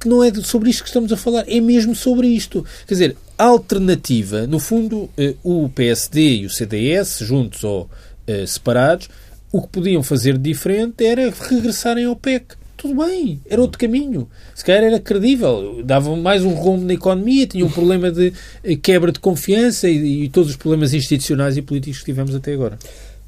[0.00, 2.64] que não é sobre isto que estamos a falar, é mesmo sobre isto.
[2.86, 7.88] Quer dizer, alternativa, no fundo, eh, o PSD e o CDS, juntos ou
[8.26, 9.08] eh, separados,
[9.52, 12.54] o que podiam fazer de diferente era regressarem ao PEC.
[12.76, 14.28] Tudo bem, era outro caminho.
[14.54, 18.32] Se calhar era credível, davam mais um rumo na economia, tinha um problema de
[18.64, 22.52] eh, quebra de confiança e, e todos os problemas institucionais e políticos que tivemos até
[22.52, 22.78] agora.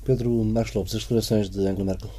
[0.05, 2.11] Pedro Marcos Lopes, as declarações de Angela Merkel.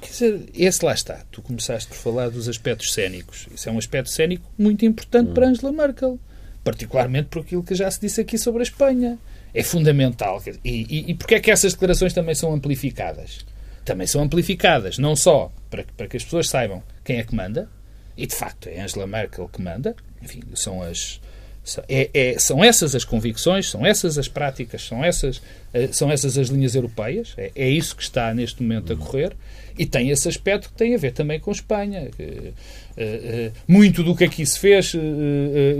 [0.00, 1.22] Quer dizer, esse lá está.
[1.30, 3.46] Tu começaste por falar dos aspectos cénicos.
[3.54, 5.34] Isso é um aspecto cénico muito importante hum.
[5.34, 6.18] para Angela Merkel.
[6.64, 9.18] Particularmente por aquilo que já se disse aqui sobre a Espanha.
[9.52, 10.42] É fundamental.
[10.64, 13.44] E, e, e porquê é que essas declarações também são amplificadas?
[13.84, 17.68] Também são amplificadas, não só para, para que as pessoas saibam quem é que manda,
[18.16, 21.20] e de facto é Angela Merkel que manda, enfim, são as,
[21.88, 25.40] é, é, são essas as convicções, são essas as práticas, são essas,
[25.72, 27.32] eh, são essas as linhas europeias.
[27.38, 29.34] É, é isso que está neste momento a correr.
[29.76, 32.08] E tem esse aspecto que tem a ver também com Espanha.
[32.18, 34.94] Uh, uh, muito do que aqui se fez,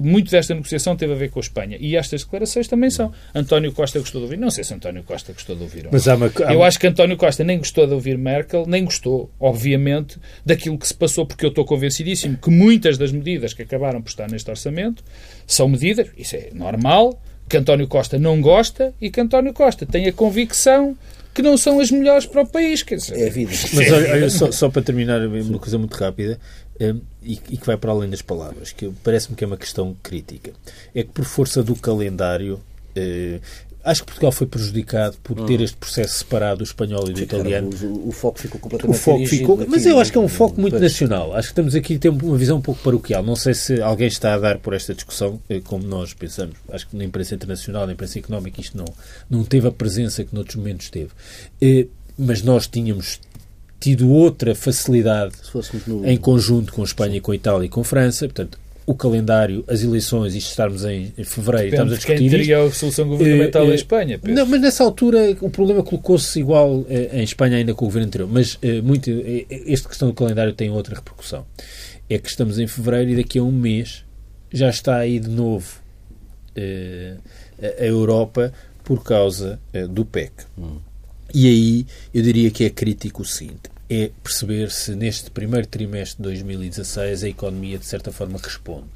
[0.02, 1.76] muito desta negociação teve a ver com a Espanha.
[1.80, 3.12] E estas declarações também são.
[3.34, 4.36] António Costa gostou de ouvir.
[4.36, 5.88] Não sei se António Costa gostou de ouvir.
[5.90, 9.30] Mas há uma, eu acho que António Costa nem gostou de ouvir Merkel, nem gostou,
[9.38, 14.02] obviamente, daquilo que se passou, porque eu estou convencidíssimo que muitas das medidas que acabaram
[14.02, 15.04] por estar neste orçamento
[15.46, 20.06] são medidas, isso é normal, que António Costa não gosta e que António Costa tem
[20.06, 20.96] a convicção
[21.34, 22.82] que não são as melhores para o país.
[22.82, 23.50] Quer dizer, é a vida.
[23.74, 26.38] Mas olha, olha só, só, para terminar, uma coisa muito rápida
[26.80, 29.96] um, e, e, que vai para além das palavras, que parece-me que é uma questão
[30.02, 30.52] crítica.
[30.94, 32.60] É que por força do calendário.
[32.96, 33.40] Uh,
[33.84, 35.64] Acho que Portugal foi prejudicado por ter hum.
[35.64, 37.70] este processo separado do espanhol e do italiano.
[37.82, 40.58] O, o, foco ficou completamente o foco ficou, Mas eu acho que é um foco
[40.58, 41.34] muito nacional.
[41.34, 43.22] Acho que estamos aqui a ter uma visão um pouco paroquial.
[43.22, 46.56] Não sei se alguém está a dar por esta discussão eh, como nós pensamos.
[46.70, 48.86] Acho que na imprensa internacional, na imprensa económica, isto não,
[49.28, 51.10] não teve a presença que noutros momentos teve.
[51.60, 53.20] Eh, mas nós tínhamos
[53.78, 55.34] tido outra facilidade
[55.86, 56.06] no...
[56.06, 58.26] em conjunto com Espanha, com Itália e com França.
[58.26, 62.62] Portanto, o calendário, as eleições, isto estarmos em fevereiro, Depende estamos a discutir quem teria
[62.62, 64.18] a solução governamental uh, uh, em Espanha.
[64.18, 64.34] Penso.
[64.34, 68.08] Não, mas nessa altura o problema colocou-se igual uh, em Espanha ainda com o governo
[68.08, 68.28] anterior.
[68.30, 69.10] Mas muito,
[69.66, 71.46] esta questão do calendário tem outra repercussão.
[72.08, 74.04] É que estamos em fevereiro e daqui a um mês
[74.52, 75.82] já está aí de novo
[76.58, 78.52] a Europa
[78.84, 79.58] por causa
[79.90, 80.32] do PEC.
[80.58, 80.76] Hum.
[81.34, 86.16] E aí eu diria que é crítico o seguinte é perceber se neste primeiro trimestre
[86.16, 88.88] de 2016 a economia de certa forma responde.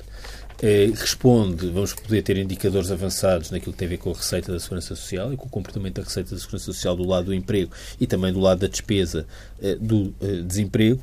[0.61, 4.51] Eh, responde, vamos poder ter indicadores avançados naquilo que tem a ver com a receita
[4.51, 7.35] da Segurança Social e com o comportamento da receita da Segurança Social do lado do
[7.35, 7.71] emprego
[8.01, 9.25] e também do lado da despesa
[9.63, 11.01] eh, do eh, desemprego,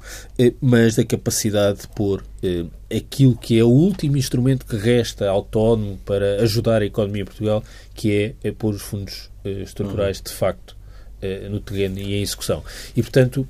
[0.60, 2.24] mas da capacidade de pôr
[2.96, 7.64] aquilo que é o último instrumento que resta autónomo para ajudar a economia em Portugal,
[7.94, 10.78] que é, pôr os fundos estruturais de facto
[11.50, 12.64] no terreno e em execução.
[12.96, 13.48] E, portanto,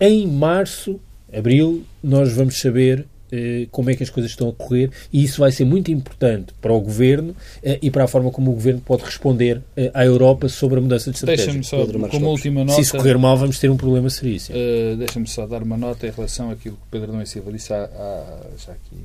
[0.00, 1.00] em março,
[1.32, 5.40] abril, nós vamos saber eh, como é que as coisas estão a correr e isso
[5.40, 8.80] vai ser muito importante para o Governo eh, e para a forma como o Governo
[8.80, 11.46] pode responder eh, à Europa sobre a mudança de estratégia.
[11.46, 12.76] Deixa-me só, Pedro como última nota...
[12.76, 14.56] Se isso correr mal, vamos ter um problema seríssimo.
[14.56, 17.52] Uh, Deixa-me só dar uma nota em relação àquilo que o Pedro Domingos e Silva
[17.52, 18.96] disse há, há, já aqui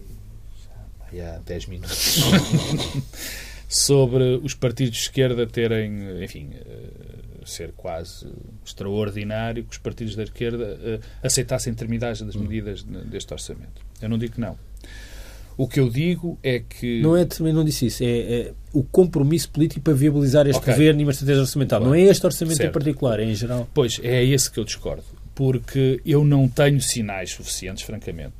[1.13, 2.21] já, há 10 minutos
[3.73, 6.49] sobre os partidos de esquerda terem, enfim...
[6.49, 8.27] Uh, ser quase
[8.63, 12.41] extraordinário que os partidos da esquerda uh, aceitassem terminagem das hum.
[12.41, 13.81] medidas deste orçamento.
[14.01, 14.57] Eu não digo que não.
[15.57, 17.01] O que eu digo é que.
[17.01, 18.03] Não é também não disse isso.
[18.03, 20.73] É, é o compromisso político para viabilizar este okay.
[20.73, 21.79] governo e uma estratégia orçamental.
[21.79, 21.93] Claro.
[21.93, 22.69] Não é este orçamento certo.
[22.69, 23.69] em particular, é em geral.
[23.73, 25.03] Pois, é esse que eu discordo.
[25.36, 28.34] Porque eu não tenho sinais suficientes, francamente.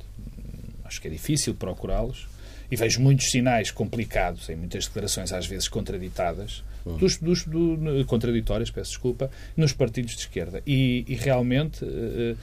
[0.84, 2.26] Acho que é difícil procurá-los.
[2.72, 6.64] E vejo muitos sinais complicados, em muitas declarações às vezes contraditadas,
[6.98, 10.62] dos, dos do, contraditórias, peço desculpa, nos partidos de esquerda.
[10.66, 12.34] E, e realmente uh,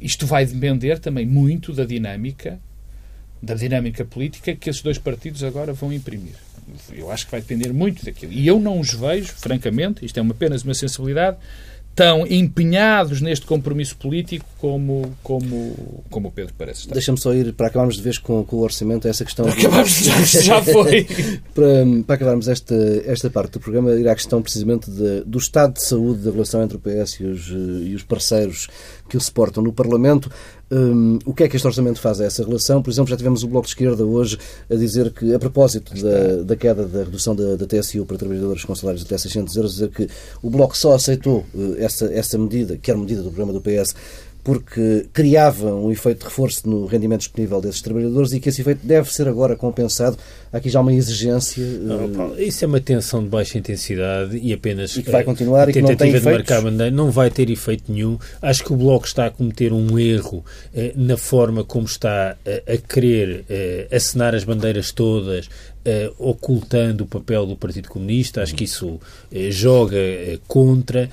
[0.00, 2.58] isto vai depender também muito da dinâmica,
[3.42, 6.36] da dinâmica política que esses dois partidos agora vão imprimir.
[6.90, 8.32] Eu acho que vai depender muito daquilo.
[8.32, 11.36] E eu não os vejo, francamente, isto é uma, apenas uma sensibilidade,
[11.98, 16.94] tão empenhados neste compromisso político como, como, como o Pedro parece estar.
[16.94, 19.48] Deixa-me só ir, para acabarmos de vez com, com o orçamento, essa questão...
[19.48, 21.08] Acabamos, já, já foi!
[21.52, 25.74] para, para acabarmos esta, esta parte do programa, ir à questão precisamente de, do estado
[25.74, 28.68] de saúde da relação entre o PS e os, e os parceiros
[29.08, 30.30] que o suportam no Parlamento.
[30.70, 32.82] Um, o que é que este orçamento faz a essa relação?
[32.82, 36.42] Por exemplo, já tivemos o Bloco de Esquerda hoje a dizer que, a propósito da,
[36.42, 39.72] da queda da redução da, da TSU para trabalhadores com salários de até 600 euros,
[39.72, 40.08] dizer que
[40.42, 43.94] o Bloco só aceitou uh, essa, essa medida, que era medida do programa do PS,
[44.48, 48.80] porque criava um efeito de reforço no rendimento disponível desses trabalhadores e que esse efeito
[48.82, 50.16] deve ser agora compensado.
[50.50, 51.62] Há aqui já uma exigência.
[51.62, 54.96] Não, eh, isso é uma tensão de baixa intensidade e apenas.
[54.96, 57.92] E que vai continuar e que não tem de marcar bandeira não vai ter efeito
[57.92, 58.18] nenhum.
[58.40, 60.42] Acho que o Bloco está a cometer um erro
[60.74, 65.50] eh, na forma como está eh, a querer eh, assinar as bandeiras todas,
[65.88, 69.00] Uh, ocultando o papel do Partido Comunista, acho que isso uh,
[69.50, 71.08] joga uh, contra.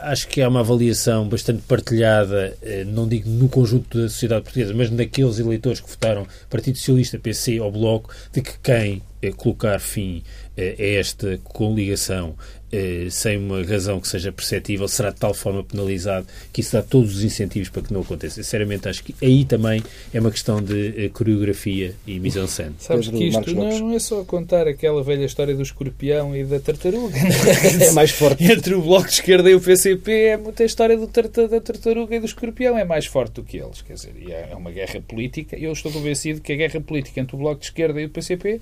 [0.00, 2.56] acho que há uma avaliação bastante partilhada,
[2.86, 7.60] não digo no conjunto da sociedade portuguesa, mas naqueles eleitores que votaram Partido Socialista, PC
[7.60, 10.22] ou Bloco, de que quem colocar fim
[10.56, 12.36] a esta coligação
[12.74, 16.82] eh, sem uma razão que seja perceptível, será de tal forma penalizado que isso dá
[16.82, 18.42] todos os incentivos para que não aconteça.
[18.42, 19.80] Sinceramente, acho que aí também
[20.12, 22.74] é uma questão de eh, coreografia e mise-en-scène.
[22.80, 26.58] Sabes que isto não, não, é só contar aquela velha história do escorpião e da
[26.58, 27.16] tartaruga.
[27.80, 28.42] é mais forte.
[28.50, 32.18] Entre o Bloco de Esquerda e o PCP é muita história do da tartaruga e
[32.18, 32.76] do escorpião.
[32.76, 33.82] É mais forte do que eles.
[33.82, 37.38] Quer dizer, é uma guerra política eu estou convencido que a guerra política entre o
[37.38, 38.60] Bloco de Esquerda e o PCP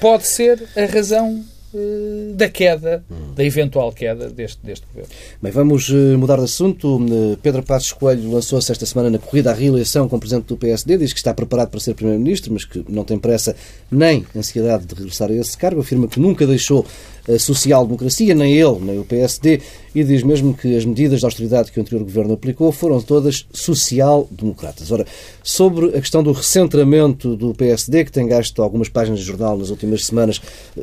[0.00, 1.44] pode ser a razão
[1.74, 5.10] eh, da queda, da eventual queda deste, deste governo.
[5.42, 7.04] Bem, vamos eh, mudar de assunto.
[7.04, 10.96] Eh, Pedro Passos Coelho lançou-se esta semana na corrida à reeleição como presidente do PSD,
[10.98, 13.56] diz que está preparado para ser primeiro-ministro, mas que não tem pressa
[13.90, 16.86] nem ansiedade de regressar a esse cargo, afirma que nunca deixou
[17.28, 19.60] a social-democracia, nem ele, nem o PSD,
[19.94, 23.46] e diz mesmo que as medidas de austeridade que o anterior governo aplicou foram todas
[23.52, 24.90] social-democratas.
[24.90, 25.06] Ora,
[25.42, 29.70] sobre a questão do recentramento do PSD, que tem gasto algumas páginas de jornal nas
[29.70, 30.40] últimas semanas,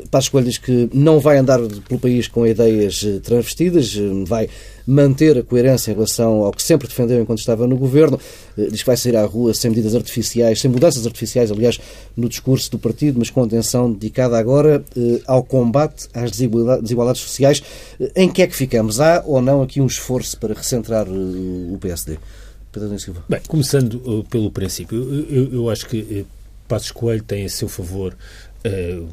[0.09, 3.95] Passos Coelho diz que não vai andar pelo país com ideias transvestidas,
[4.25, 4.47] vai
[4.87, 8.19] manter a coerência em relação ao que sempre defendeu enquanto estava no governo.
[8.57, 11.79] Diz que vai sair à rua sem medidas artificiais, sem mudanças artificiais, aliás,
[12.17, 14.83] no discurso do partido, mas com atenção dedicada agora
[15.27, 17.61] ao combate às desigualdades sociais.
[18.15, 18.99] Em que é que ficamos?
[19.01, 22.17] Há ou não aqui um esforço para recentrar o PSD?
[22.71, 23.23] Pedro Silva.
[23.27, 24.97] Bem, começando pelo princípio,
[25.29, 26.25] eu, eu, acho que
[26.67, 28.15] Passos Coelho tem a seu favor
[28.63, 29.09] Uh,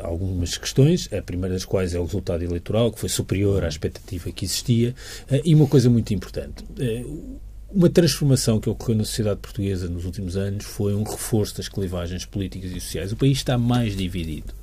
[0.00, 4.32] algumas questões, a primeira das quais é o resultado eleitoral, que foi superior à expectativa
[4.32, 4.94] que existia,
[5.30, 6.64] uh, e uma coisa muito importante.
[6.80, 7.38] Uh,
[7.70, 12.24] uma transformação que ocorreu na sociedade portuguesa nos últimos anos foi um reforço das clivagens
[12.24, 13.12] políticas e sociais.
[13.12, 14.54] O país está mais dividido.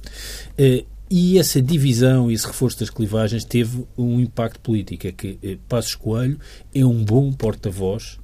[1.16, 5.06] E essa divisão e esse reforço das clivagens teve um impacto político.
[5.06, 6.40] É que Passos Coelho
[6.74, 8.18] é um bom porta-voz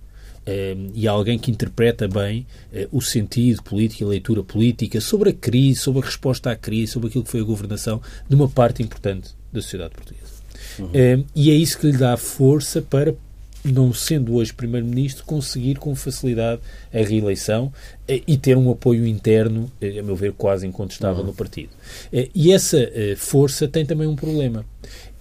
[0.95, 5.33] e alguém que interpreta bem uh, o sentido político e a leitura política sobre a
[5.33, 8.81] crise, sobre a resposta à crise, sobre aquilo que foi a governação de uma parte
[8.81, 10.39] importante da sociedade portuguesa.
[10.79, 11.25] Uhum.
[11.35, 13.13] e é isso que lhe dá força para,
[13.63, 16.61] não sendo hoje Primeiro-Ministro, conseguir com facilidade
[16.93, 17.73] a reeleição uh,
[18.07, 21.27] e ter um apoio interno, uh, a meu ver, quase incontestável uhum.
[21.27, 21.69] no partido.
[22.33, 22.77] e essa
[23.17, 24.65] força tem também um problema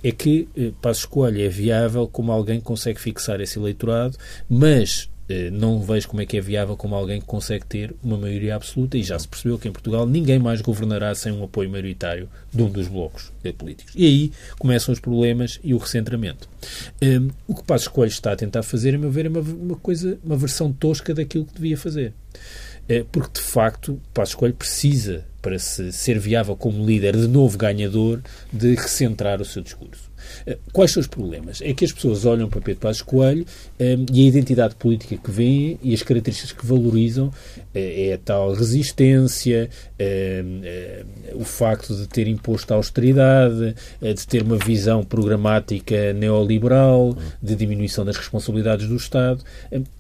[0.03, 4.17] é que eh, Passos Coelho é viável como alguém que consegue fixar esse eleitorado,
[4.49, 5.18] mas eh,
[5.53, 8.97] não vejo como é que é viável como alguém que consegue ter uma maioria absoluta
[8.97, 12.63] e já se percebeu que em Portugal ninguém mais governará sem um apoio maioritário de
[12.63, 13.93] um dos blocos eh, políticos.
[13.95, 16.49] E aí começam os problemas e o recentramento.
[17.03, 19.77] Um, o que Passos Coelho está a tentar fazer, a meu ver, é uma, uma
[19.77, 22.15] coisa, uma versão tosca daquilo que devia fazer.
[22.89, 27.59] É, porque, de facto, Passos Coelho precisa, para se ser viável como líder de novo
[27.59, 30.08] ganhador, de recentrar o seu discurso.
[30.47, 31.61] Eh, quais são os problemas?
[31.63, 33.45] É que as pessoas olham para Pedro Passos Coelho
[33.79, 37.33] um, eh, e a identidade política que vêem e as características que valorizam
[37.75, 44.27] é, é a tal resistência, é, é, o facto de ter imposto a austeridade, de
[44.27, 49.43] ter uma visão programática neoliberal, de diminuição das responsabilidades do Estado.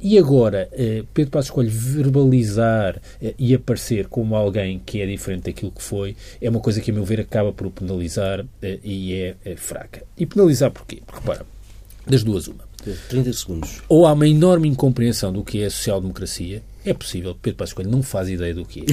[0.00, 0.68] E agora,
[1.12, 3.00] Pedro Passos Coelho verbalizar
[3.38, 6.94] e aparecer como alguém que é diferente daquilo que foi, é uma coisa que, a
[6.94, 9.14] meu ver, acaba por penalizar e
[9.44, 10.02] é fraca.
[10.18, 11.02] E penalizar porquê?
[11.06, 11.46] Porque, repara,
[12.06, 12.68] das duas uma.
[13.08, 13.82] 30 segundos.
[13.88, 17.36] Ou há uma enorme incompreensão do que é a social-democracia, é possível.
[17.40, 18.84] Pedro Passos Coelho não faz ideia do que é.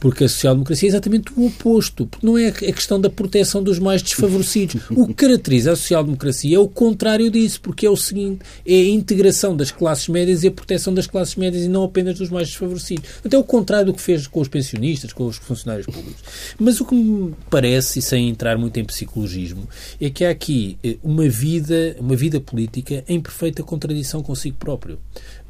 [0.00, 2.06] Porque a social-democracia é exatamente o oposto.
[2.06, 4.82] Porque não é a questão da proteção dos mais desfavorecidos.
[4.90, 7.60] O que caracteriza a social-democracia é o contrário disso.
[7.60, 11.36] Porque é o seguinte: é a integração das classes médias e a proteção das classes
[11.36, 13.04] médias e não apenas dos mais desfavorecidos.
[13.24, 16.22] Até o contrário do que fez com os pensionistas, com os funcionários públicos.
[16.58, 19.68] Mas o que me parece, e sem entrar muito em psicologismo,
[20.00, 24.98] é que há aqui eh, uma vida, uma vida política em perfeita contradição consigo próprio.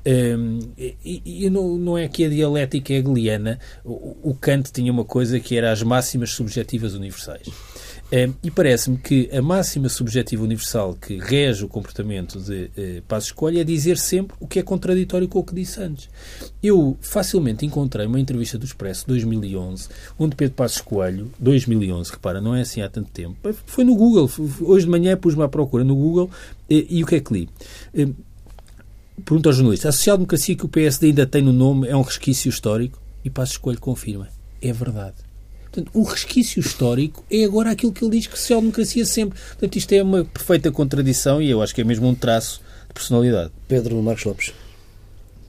[0.04, 5.04] Um, e, e não, não, é que a dialética hegeliana, o, o, Kant tinha uma
[5.04, 7.46] coisa que era as máximas subjetivas universais.
[8.12, 13.28] Um, e parece-me que a máxima subjetiva universal que rege o comportamento de uh, Passos
[13.28, 16.10] Escolha é dizer sempre o que é contraditório com o que disse antes.
[16.62, 19.88] Eu facilmente encontrei uma entrevista do Expresso 2011,
[20.18, 24.28] onde Pedro Passos Coelho, 2011, repara, não é assim há tanto tempo, foi no Google,
[24.60, 26.28] hoje de manhã pus-me à procura no Google
[26.68, 27.48] e, e o que é que li?
[29.24, 32.48] Pergunta ao jornalista: a social-democracia que o PSD ainda tem no nome é um resquício
[32.48, 33.00] histórico?
[33.24, 34.28] E Passos Coelho confirma:
[34.61, 35.16] é verdade.
[35.72, 39.38] Portanto, o resquício histórico é agora aquilo que ele diz que social-democracia sempre.
[39.38, 42.92] Portanto, isto é uma perfeita contradição e eu acho que é mesmo um traço de
[42.92, 43.50] personalidade.
[43.68, 44.52] Pedro Marcos Lopes.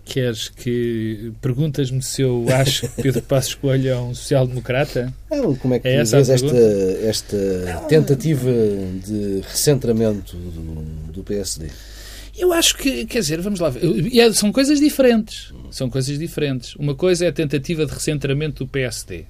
[0.06, 1.34] Queres que.
[1.42, 5.14] Perguntas-me se eu acho que Pedro Passos Coelho é um social-democrata?
[5.62, 6.58] como é que é essa vês esta,
[7.04, 8.50] esta tentativa
[9.06, 11.68] de recentramento do, do PSD?
[12.38, 13.82] Eu acho que, quer dizer, vamos lá ver.
[14.18, 15.54] É, são coisas diferentes.
[15.70, 16.76] São coisas diferentes.
[16.76, 19.26] Uma coisa é a tentativa de recentramento do PSD.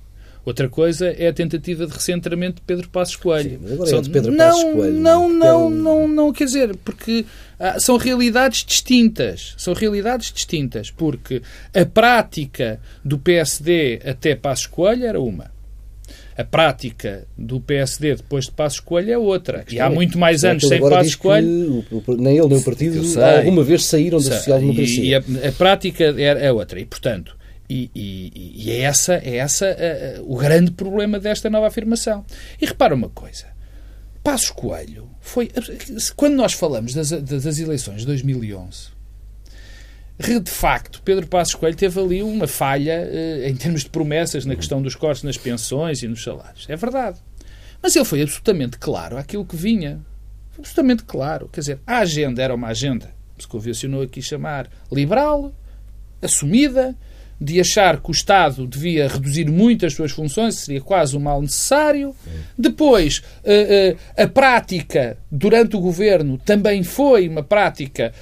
[0.46, 3.60] Outra coisa é a tentativa de recentramento de Pedro Passos Coelho.
[3.60, 4.00] Sim, agora são...
[4.00, 5.00] é de Pedro não, Passos Coelho.
[5.00, 7.26] Não, não, não, não, não, quer dizer, porque
[7.58, 9.54] ah, são realidades distintas.
[9.58, 11.42] São realidades distintas, porque
[11.74, 15.53] a prática do PSD até Passos Coelho era uma
[16.38, 19.63] a prática do PSD depois de Passos Coelho é outra.
[19.69, 21.86] E há muito mais anos sem Passos Coelho.
[22.07, 25.03] Nem ele nem o partido alguma vez saíram da social-democracia.
[25.03, 26.79] E, a, a, prática é, é outra.
[26.79, 27.38] E, portanto,
[27.69, 32.25] e, e, e, é essa, é essa uh, uh, o grande problema desta nova afirmação.
[32.61, 33.45] E repara uma coisa.
[34.23, 35.51] Passos Coelho foi...
[36.15, 38.93] Quando nós falamos das, das eleições de 2011
[40.20, 44.55] de facto, Pedro Passos Coelho teve ali uma falha eh, em termos de promessas na
[44.55, 46.66] questão dos cortes nas pensões e nos salários.
[46.70, 47.20] É verdade.
[47.82, 49.99] Mas ele foi absolutamente claro aquilo que vinha.
[50.57, 51.49] Absolutamente claro.
[51.51, 55.53] Quer dizer, a agenda era uma agenda, se convencionou aqui chamar, liberal,
[56.22, 56.95] assumida,
[57.39, 61.41] de achar que o Estado devia reduzir muito as suas funções, seria quase um mal
[61.41, 62.15] necessário.
[62.57, 68.13] Depois, eh, eh, a prática durante o governo também foi uma prática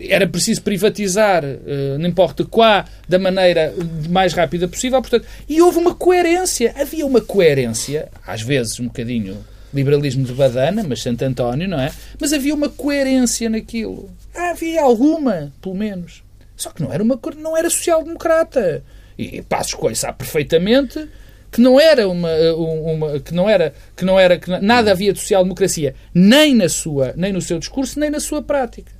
[0.00, 3.74] era preciso privatizar, uh, não importa quá, da maneira
[4.08, 5.00] mais rápida possível.
[5.00, 6.74] Portanto, e houve uma coerência.
[6.76, 9.36] Havia uma coerência, às vezes um bocadinho
[9.72, 11.92] liberalismo de badana, mas Santo António, não é?
[12.18, 14.08] Mas havia uma coerência naquilo.
[14.34, 16.22] Havia alguma, pelo menos.
[16.58, 18.84] Só que não era, uma, não era social-democrata.
[19.16, 21.08] E Passos Coelho sabe perfeitamente
[21.50, 25.18] que não era uma, uma, que não era que não era que nada havia de
[25.18, 28.92] social democracia nem na sua nem no seu discurso nem na sua prática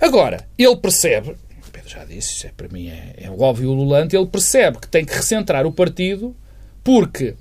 [0.00, 1.34] agora ele percebe
[1.72, 5.04] Pedro já disse isso é, para mim é, é óbvio ululante ele percebe que tem
[5.04, 6.36] que recentrar o partido
[6.84, 7.34] porque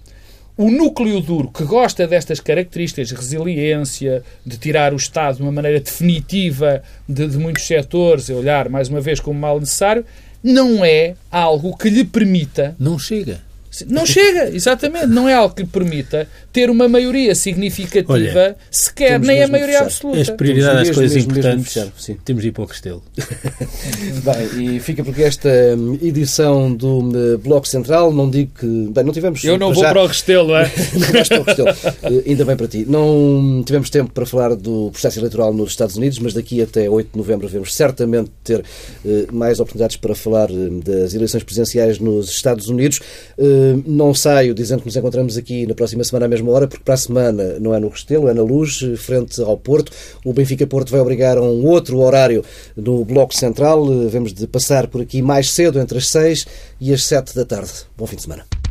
[0.55, 5.79] o núcleo duro que gosta destas características, resiliência, de tirar o Estado de uma maneira
[5.79, 10.05] definitiva de, de muitos setores, e olhar mais uma vez como mal necessário,
[10.43, 12.75] não é algo que lhe permita.
[12.79, 13.41] Não chega.
[13.87, 15.07] Não chega, exatamente.
[15.07, 20.21] Não é algo que permita ter uma maioria significativa, Olha, sequer nem a maioria absoluta.
[20.21, 22.17] As prioridades das coisas mesmo, importantes, mesmo sim.
[22.23, 23.03] temos de ir para o Castelo.
[24.23, 28.67] bem, e fica porque esta hum, edição do hum, Bloco Central, não digo que...
[28.91, 29.43] Bem, não tivemos...
[29.43, 29.89] Eu não vou já...
[29.89, 30.71] para o Restelo, é?
[30.93, 31.69] não vais para o Restelo.
[31.69, 32.85] Uh, ainda bem para ti.
[32.87, 37.09] Não tivemos tempo para falar do processo eleitoral nos Estados Unidos, mas daqui até 8
[37.11, 42.29] de novembro vamos certamente ter uh, mais oportunidades para falar uh, das eleições presidenciais nos
[42.29, 42.99] Estados Unidos.
[43.37, 46.83] Uh, não saio dizendo que nos encontramos aqui na próxima semana à mesma hora, porque
[46.83, 49.91] para a semana não é no Restelo, é na Luz, frente ao Porto.
[50.25, 52.43] O Benfica Porto vai obrigar a um outro horário
[52.75, 53.85] no Bloco Central.
[54.07, 56.45] Vemos de passar por aqui mais cedo, entre as 6
[56.79, 57.71] e as 7 da tarde.
[57.97, 58.62] Bom fim de semana.